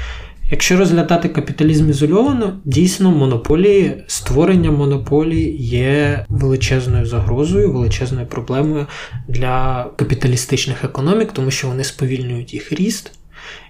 [0.51, 8.87] Якщо розглядати капіталізм ізольовано, дійсно монополії, створення монополії є величезною загрозою, величезною проблемою
[9.29, 13.13] для капіталістичних економік, тому що вони сповільнюють їх ріст.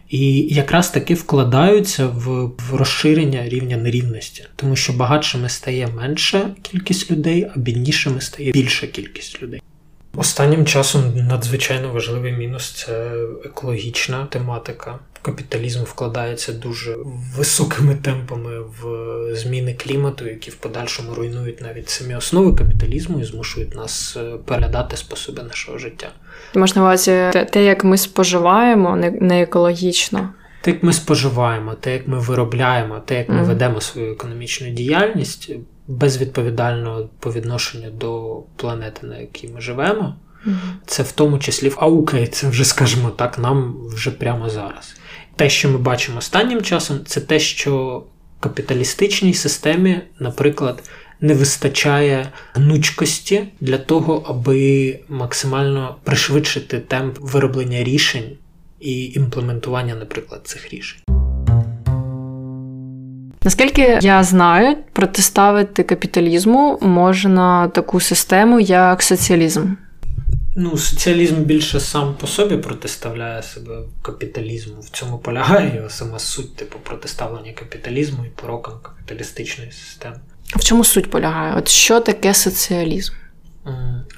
[0.08, 7.50] І якраз таки вкладаються в, розширення рівня нерівності, тому що багатшими стає менша кількість людей,
[7.54, 9.62] а біднішими стає більша кількість людей.
[10.16, 13.12] Останнім часом надзвичайно важливий мінус це
[13.44, 16.96] екологічна тематика капіталізм вкладається дуже
[17.36, 18.84] високими темпами в
[19.34, 24.96] зміни клімату, які в подальшому руйнують навіть самі основи капіталізму і змушують нас е, передати
[24.96, 26.08] способи нашого життя.
[26.54, 30.28] Можна увазі те, як ми споживаємо, не екологічно.
[30.60, 33.44] Те, як ми споживаємо, те, як ми виробляємо, те, як ми mm.
[33.44, 35.50] ведемо свою економічну діяльність,
[35.88, 40.16] безвідповідально по відношенню до планети, на якій ми живемо.
[40.86, 44.95] Це в тому числі а окей, це вже скажімо так, нам вже прямо зараз.
[45.36, 48.02] Те, що ми бачимо останнім часом, це те, що
[48.40, 50.82] капіталістичній системі, наприклад,
[51.20, 58.36] не вистачає гнучкості для того, аби максимально пришвидшити темп вироблення рішень
[58.80, 61.00] і імплементування, наприклад, цих рішень.
[63.42, 69.66] Наскільки я знаю, протиставити капіталізму можна таку систему, як соціалізм.
[70.58, 74.80] Ну, соціалізм більше сам по собі протиставляє себе капіталізму.
[74.80, 80.20] В цьому полягає його сама суть, типу, протиставлення капіталізму і порокам капіталістичної системи.
[80.46, 81.54] В чому суть полягає?
[81.56, 83.12] От що таке соціалізм?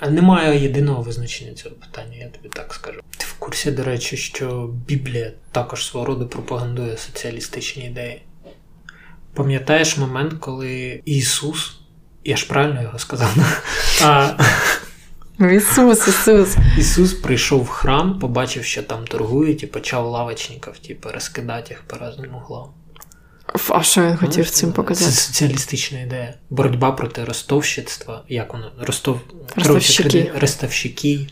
[0.01, 3.01] А немає єдиного визначення цього питання, я тобі так скажу.
[3.17, 8.23] Ти в курсі, до речі, що Біблія також свого роду пропагандує соціалістичні ідеї.
[9.35, 11.77] Пам'ятаєш момент, коли Ісус,
[12.25, 13.37] я ж правильно його сказав,
[14.05, 14.31] а...
[15.41, 16.57] Ісус, Ісус.
[16.79, 22.07] Ісус прийшов в храм, побачив, що там торгують, і почав лавочників, типу, розкидати їх по
[22.07, 22.69] різним углам.
[23.69, 25.11] А що він хотів ну, цим показати?
[25.11, 26.35] Це соціалістична ідея.
[26.51, 28.23] Боротьба проти ростовщицтва.
[28.29, 28.73] Як воно?
[28.81, 29.21] Ростов...
[29.57, 30.33] Ростовщики.
[30.41, 31.27] Ростовщики,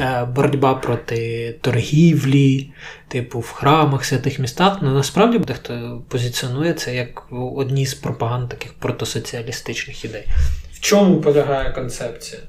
[0.00, 2.72] е, боротьба проти торгівлі,
[3.08, 4.78] типу в храмах, святих містах.
[4.82, 10.26] Ну насправді дехто позиціонує це як одні з пропаганд таких протосоціалістичних ідей.
[10.72, 12.42] В чому полягає концепція?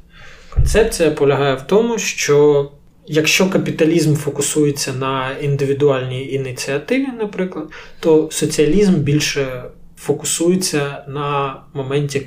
[0.59, 2.69] Концепція полягає в тому, що
[3.07, 7.65] якщо капіталізм фокусується на індивідуальній ініціативі, наприклад,
[7.99, 9.63] то соціалізм більше
[9.97, 12.19] фокусується на моменті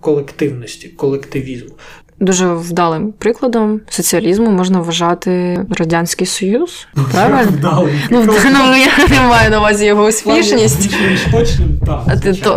[0.00, 1.74] колективності, колективізму.
[2.20, 6.86] Дуже вдалим прикладом соціалізму можна вважати радянський союз.
[7.12, 7.50] Правильно?
[7.50, 8.00] Вдалим.
[8.10, 10.94] Ну, ну я не маю на увазі його успішність.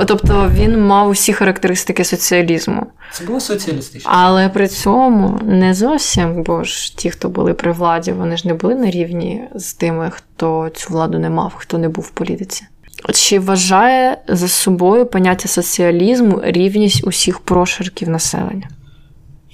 [0.08, 2.86] Тобто він мав усі характеристики соціалізму.
[3.12, 4.12] Це було соціалістично.
[4.13, 8.54] Але при цьому не зовсім, бо ж ті, хто були при владі, вони ж не
[8.54, 12.65] були на рівні з тими, хто цю владу не мав, хто не був в політиці.
[13.13, 18.67] Чи вважає за собою поняття соціалізму рівність усіх прошарків населення?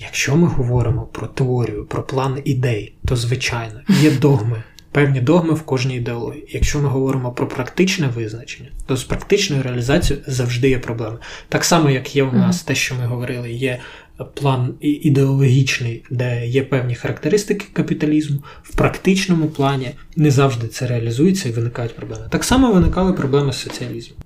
[0.01, 5.61] Якщо ми говоримо про теорію, про план ідей, то звичайно є догми, певні догми в
[5.61, 6.45] кожній ідеології.
[6.49, 11.17] Якщо ми говоримо про практичне визначення, то з практичною реалізацією завжди є проблеми.
[11.49, 13.79] Так само, як є у нас те, що ми говорили, є
[14.33, 21.51] план ідеологічний, де є певні характеристики капіталізму, в практичному плані не завжди це реалізується і
[21.51, 22.25] виникають проблеми.
[22.29, 24.17] Так само виникали проблеми з соціалізмом.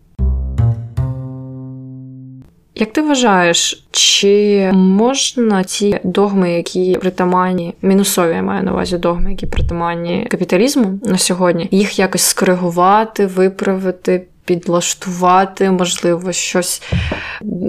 [2.75, 9.31] Як ти вважаєш, чи можна ці догми, які притаманні, мінусові я маю на увазі догми,
[9.31, 16.81] які притаманні капіталізму на сьогодні, їх якось скоригувати, виправити, підлаштувати, можливо, щось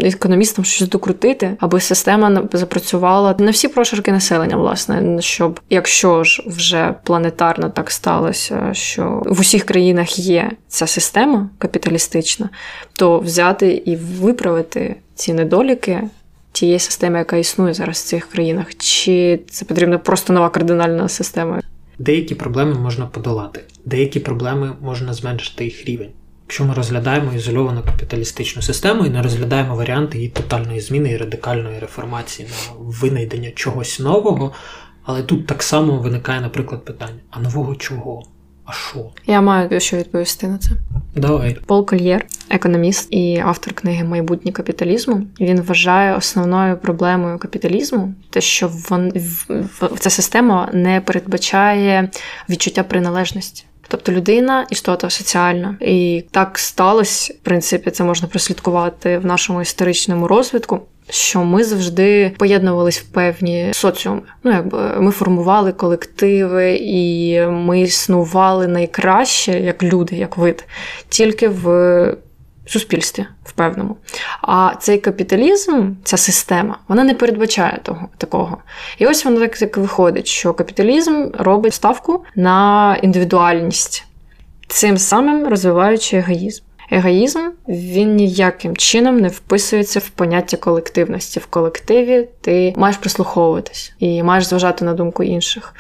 [0.02, 6.94] економістам щось докрутити, аби система запрацювала на всі прошарки населення, власне, щоб якщо ж вже
[7.04, 12.48] планетарно так сталося, що в усіх країнах є ця система капіталістична,
[12.92, 16.02] то взяти і виправити ці недоліки.
[16.52, 21.60] Тієї системи, яка існує зараз в цих країнах, чи це потрібна просто нова кардинальна система?
[21.98, 26.10] Деякі проблеми можна подолати, деякі проблеми можна зменшити їх рівень.
[26.46, 31.78] Якщо ми розглядаємо ізольовану капіталістичну систему і не розглядаємо варіанти її тотальної зміни і радикальної
[31.78, 34.52] реформації на винайдення чогось нового,
[35.04, 38.22] але тут так само виникає, наприклад, питання: а нового чого?
[38.64, 39.07] А що?
[39.26, 40.70] Я маю що відповісти на це.
[41.16, 41.57] Давай.
[41.66, 45.26] Пол Кольєр, економіст і автор книги Майбутнє капіталізму.
[45.40, 49.12] Він вважає основною проблемою капіталізму те, що вон,
[49.80, 52.11] в ця система не передбачає
[52.48, 53.64] відчуття приналежності.
[53.88, 57.33] Тобто людина істота соціальна, і так сталося.
[57.33, 60.81] В принципі, це можна прослідкувати в нашому історичному розвитку.
[61.11, 64.23] Що ми завжди поєднувались в певні соціуми.
[64.44, 70.64] Ну, якби ми формували колективи, і ми існували найкраще як люди, як вид,
[71.09, 72.16] тільки в
[72.66, 73.96] суспільстві в певному.
[74.42, 78.59] А цей капіталізм, ця система, вона не передбачає того такого.
[78.98, 84.05] І ось воно так, так виходить, що капіталізм робить ставку на індивідуальність,
[84.68, 86.64] цим самим розвиваючи егоїзм.
[86.90, 91.40] Егоїзм він ніяким чином не вписується в поняття колективності.
[91.40, 95.74] В колективі ти маєш прислуховуватись і маєш зважати на думку інших.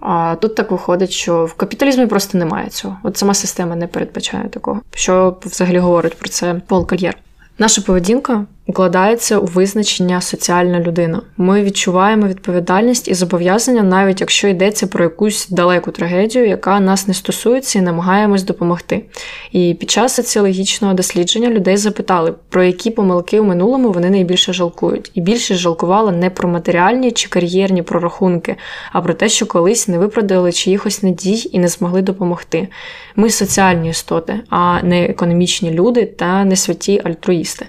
[0.00, 2.96] А тут так виходить, що в капіталізмі просто немає цього.
[3.02, 4.80] От сама система не передбачає такого.
[4.94, 7.18] Що взагалі говорить про це Пол Кольєр.
[7.58, 11.22] Наша поведінка укладається у визначення соціальна людина.
[11.36, 17.14] Ми відчуваємо відповідальність і зобов'язання, навіть якщо йдеться про якусь далеку трагедію, яка нас не
[17.14, 19.04] стосується, і намагаємось допомогти.
[19.52, 25.10] І під час соціологічного дослідження людей запитали, про які помилки у минулому вони найбільше жалкують.
[25.14, 28.56] І більшість жалкувала не про матеріальні чи кар'єрні прорахунки,
[28.92, 32.68] а про те, що колись не виправдали чиїхось надій і не змогли допомогти.
[33.16, 37.66] Ми соціальні істоти, а не економічні люди та не святі альтруїсти.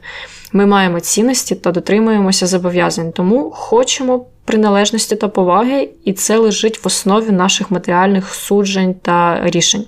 [0.53, 6.87] Ми маємо цінності та дотримуємося зобов'язань, тому хочемо приналежності та поваги, і це лежить в
[6.87, 9.85] основі наших матеріальних суджень та рішень.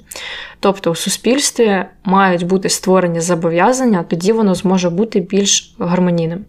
[0.59, 6.45] Тобто у суспільстві мають бути створені зобов'язання, тоді воно зможе бути більш гармонійним.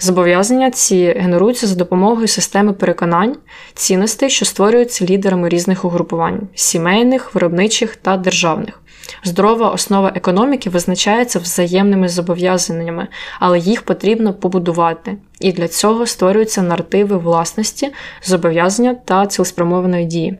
[0.00, 3.36] Зобов'язання ці генеруються за допомогою системи переконань,
[3.74, 8.80] цінностей, що створюються лідерами різних угрупувань сімейних, виробничих та державних.
[9.24, 13.08] Здорова основа економіки визначається взаємними зобов'язаннями,
[13.40, 15.16] але їх потрібно побудувати.
[15.40, 17.92] І для цього створюються наративи власності,
[18.22, 20.38] зобов'язання та цілеспрямованої дії.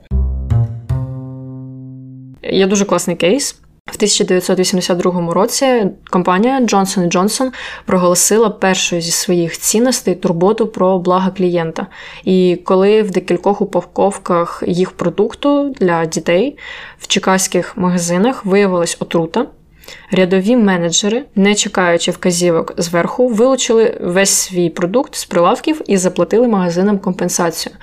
[2.42, 3.60] Є дуже класний кейс.
[3.86, 7.50] В 1982 році компанія Johnson Johnson
[7.84, 11.86] проголосила першою зі своїх цінностей турботу про блага клієнта.
[12.24, 16.58] І коли в декількох упаковках їх продукту для дітей
[16.98, 19.46] в чекаських магазинах виявилась отрута,
[20.10, 26.98] Рядові менеджери, не чекаючи вказівок зверху, вилучили весь свій продукт з прилавків і заплатили магазинам
[26.98, 27.74] компенсацію.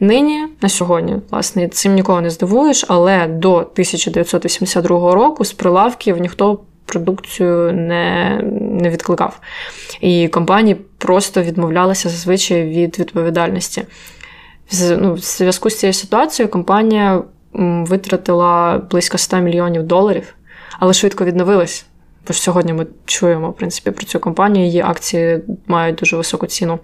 [0.00, 6.60] Нині, на сьогодні, власне, цим нікого не здивуєш, але до 1982 року з прилавків ніхто
[6.86, 9.40] продукцію не не відкликав.
[10.00, 13.82] І компанії просто відмовлялися зазвичай від відповідальності.
[14.98, 17.22] Ну, В зв'язку з цією ситуацією компанія
[17.58, 20.35] витратила близько 100 мільйонів доларів
[20.78, 21.86] але швидко відновилась.
[22.26, 26.46] Бо ж сьогодні ми чуємо в принципі, про цю компанію, її акції мають дуже високу
[26.46, 26.78] ціну.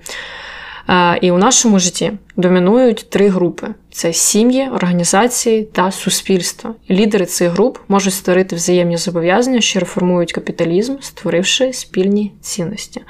[0.88, 6.74] Е, і у нашому житті домінують три групи: це сім'ї, організації та суспільство.
[6.90, 13.00] Лідери цих груп можуть створити взаємні зобов'язання, що реформують капіталізм, створивши спільні цінності.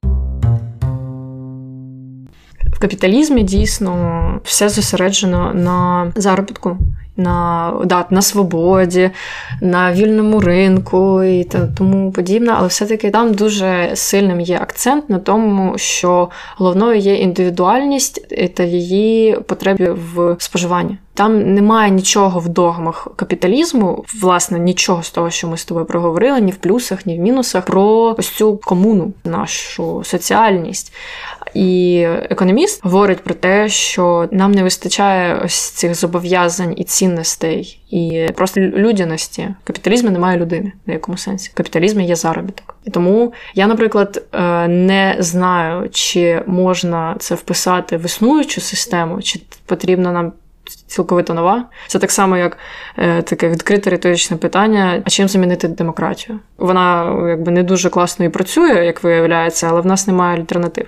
[2.72, 6.78] В капіталізмі дійсно все зосереджено на заробітку
[7.16, 9.10] на да, на свободі,
[9.60, 11.48] на вільному ринку і
[11.78, 18.26] тому подібне, але все-таки там дуже сильним є акцент на тому, що головною є індивідуальність
[18.54, 20.98] та її потреби в споживанні.
[21.14, 26.40] Там немає нічого в догмах капіталізму, власне, нічого з того, що ми з тобою проговорили,
[26.40, 30.92] ні в плюсах, ні в мінусах, про ось цю комуну, нашу соціальність.
[31.54, 32.00] І
[32.30, 38.60] економіст говорить про те, що нам не вистачає ось цих зобов'язань і цінностей, і просто
[38.60, 39.48] людяності.
[39.64, 41.50] В капіталізмі немає людини в якому сенсі.
[41.50, 42.76] В капіталізмі є заробіток.
[42.84, 49.40] І тому я, наприклад, е, не знаю, чи можна це вписати в існуючу систему, чи
[49.66, 50.32] потрібно нам.
[50.86, 51.64] Цілковито нова.
[51.86, 52.58] Це так само, як
[52.98, 56.38] е, таке відкрите риторичне питання: а чим замінити демократію?
[56.58, 60.86] Вона якби не дуже класно і працює, як виявляється, але в нас немає альтернатив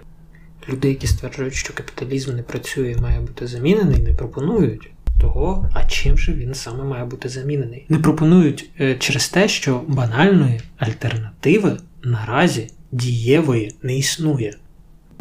[0.69, 4.91] люди, які стверджують, що капіталізм не працює і має бути замінений, не пропонують
[5.21, 7.87] того, а чим же він саме має бути замінений.
[7.89, 14.57] Не пропонують е, через те, що банальної альтернативи наразі дієвої не існує.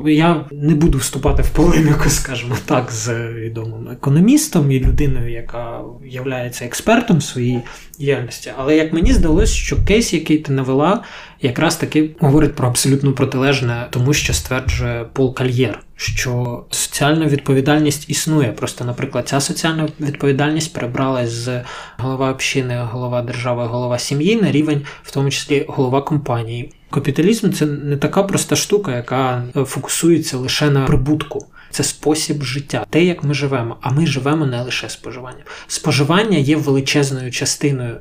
[0.06, 6.52] Я не буду вступати в полеміку, скажімо так, з відомим економістом і людиною, яка є
[6.62, 7.60] експертом своїй
[8.00, 8.52] діяльності.
[8.58, 11.04] Але як мені здалося, що кейс, який ти навела,
[11.42, 18.52] якраз таки говорить про абсолютно протилежне, тому що стверджує Пол Кальєр, що соціальна відповідальність існує.
[18.52, 21.62] Просто, наприклад, ця соціальна відповідальність перебралась з
[21.98, 26.74] голова общини, голова держави, голова сім'ї на рівень, в тому числі голова компанії.
[26.94, 31.48] Капіталізм це не така проста штука, яка е, фокусується лише на прибутку.
[31.70, 33.78] Це спосіб життя, те, як ми живемо.
[33.82, 35.42] А ми живемо не лише споживанням.
[35.68, 37.98] Споживання є величезною частиною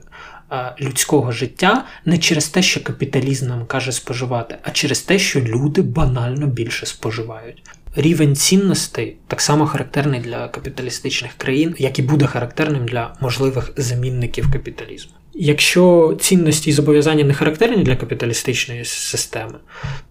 [0.53, 5.41] е, людського життя не через те, що капіталізм нам каже споживати, а через те, що
[5.41, 7.63] люди банально більше споживають.
[7.97, 14.53] Рівень цінностей так само характерний для капіталістичних країн, як і буде характерним для можливих замінників
[14.53, 15.13] капіталізму.
[15.35, 19.55] Якщо цінності і зобов'язання не характерні для капіталістичної системи,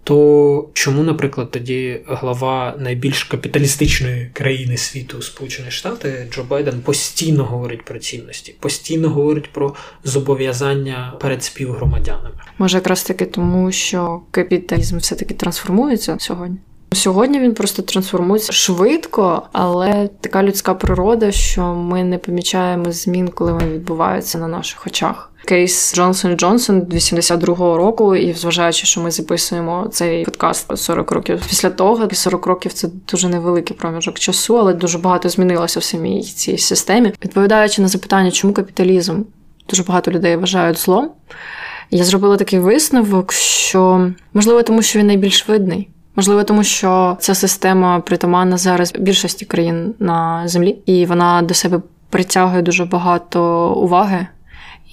[0.03, 7.85] то чому, наприклад, тоді глава найбільш капіталістичної країни світу Сполучені Штати Джо Байден постійно говорить
[7.85, 12.35] про цінності, постійно говорить про зобов'язання перед співгромадянами?
[12.57, 16.57] Може, якраз таки тому, що капіталізм все таки трансформується сьогодні?
[16.93, 23.53] Сьогодні він просто трансформується швидко, але така людська природа, що ми не помічаємо змін, коли
[23.53, 25.31] вони відбуваються на наших очах.
[25.45, 31.69] Кейс Джонсон Джонсон 82-го року, і зважаючи, що ми записуємо цей подкаст 40 років після
[31.69, 36.57] того, 40 років це дуже невеликий проміжок часу, але дуже багато змінилося в самій цій
[36.57, 37.13] системі.
[37.23, 39.21] Відповідаючи на запитання, чому капіталізм
[39.69, 41.11] дуже багато людей вважають злом.
[41.91, 45.89] Я зробила такий висновок, що можливо, тому що він найбільш видний.
[46.15, 51.81] Можливо, тому що ця система притаманна зараз більшості країн на землі, і вона до себе
[52.09, 54.27] притягує дуже багато уваги,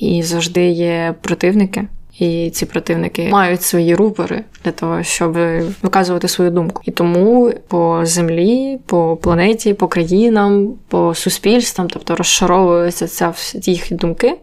[0.00, 1.84] і завжди є противники.
[2.18, 5.38] І ці противники мають свої рупори для того, щоб
[5.82, 6.82] виказувати свою думку.
[6.84, 14.34] І тому по землі, по планеті, по країнам, по суспільствам, тобто розшаровуються ця їхні думки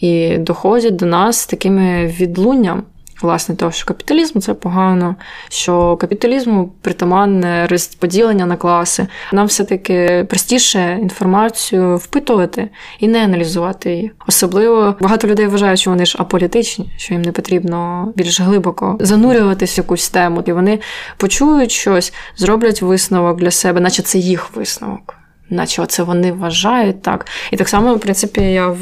[0.00, 2.82] і доходять до нас такими відлунням.
[3.24, 5.16] Власне, того, що капіталізм це погано,
[5.48, 9.06] що капіталізму притаманне розподілення на класи.
[9.32, 12.68] Нам все-таки простіше інформацію впитувати
[13.00, 14.12] і не аналізувати її.
[14.26, 19.76] Особливо багато людей вважають, що вони ж аполітичні, що їм не потрібно більш глибоко занурюватись
[19.76, 20.78] в якусь тему, і вони
[21.16, 27.26] почують щось, зроблять висновок для себе, наче це їх висновок наче це вони вважають так.
[27.50, 28.74] І так само, в принципі, я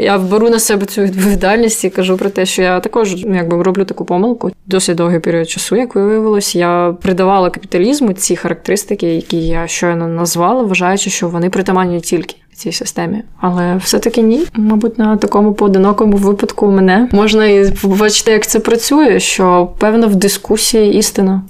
[0.00, 3.62] я беру на себе цю відповідальність і кажу про те, що я також ну, якби
[3.62, 4.50] роблю таку помилку.
[4.66, 10.62] Досить довгий період часу, як виявилось, я придавала капіталізму ці характеристики, які я щойно назвала,
[10.62, 12.36] вважаючи, що вони притаманні тільки.
[12.54, 14.46] Цій системі, але все-таки ні.
[14.54, 19.20] Мабуть, на такому поодинокому випадку мене можна і побачити, як це працює.
[19.20, 21.42] Що певно в дискусії істина.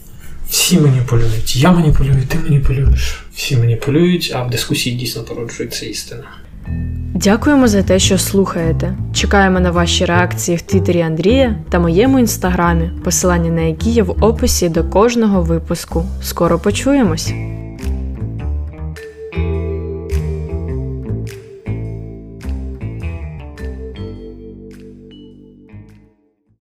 [0.50, 1.56] Всі маніпулюють.
[1.56, 3.24] Я маніпулюю, ти маніпулюєш.
[3.34, 6.24] Всі маніпулюють, а в дискусії дійсно породжується істина.
[7.14, 8.96] Дякуємо за те, що слухаєте.
[9.14, 14.24] Чекаємо на ваші реакції в Твіттері Андрія та моєму інстаграмі, посилання на які є в
[14.24, 16.04] описі до кожного випуску.
[16.22, 17.32] Скоро почуємось!